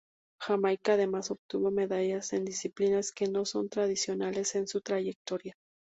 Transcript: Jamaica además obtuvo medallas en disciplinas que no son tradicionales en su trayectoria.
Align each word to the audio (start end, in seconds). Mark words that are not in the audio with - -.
Jamaica 0.41 0.93
además 0.93 1.29
obtuvo 1.29 1.69
medallas 1.69 2.33
en 2.33 2.43
disciplinas 2.43 3.11
que 3.11 3.27
no 3.27 3.45
son 3.45 3.69
tradicionales 3.69 4.55
en 4.55 4.67
su 4.67 4.81
trayectoria. 4.81 5.53